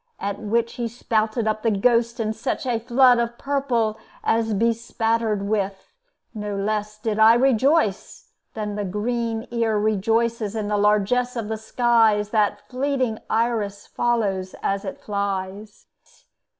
[0.19, 5.43] At which he spouted up the Ghost in such A flood of purple as, bespattered
[5.43, 5.93] with,
[6.33, 11.55] No less did I rejoice than the green ear Rejoices in the largesse of the
[11.57, 15.85] skies That fleeting Iris follows as it flies."